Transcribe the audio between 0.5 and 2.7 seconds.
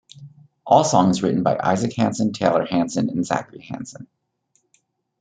All songs written by Isaac Hanson, Taylor